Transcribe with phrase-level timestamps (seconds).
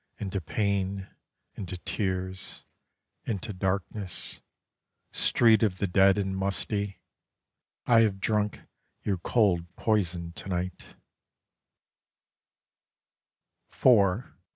[0.17, 1.07] Into pain,
[1.53, 2.63] into tears,
[3.25, 4.41] into darkness,
[5.11, 7.03] Street of the dead and musty,
[7.85, 8.61] I have drunk
[9.03, 10.95] your cold poison to night.